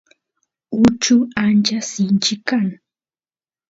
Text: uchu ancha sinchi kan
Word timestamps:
uchu 0.81 1.15
ancha 1.43 1.79
sinchi 1.89 2.35
kan 2.47 2.67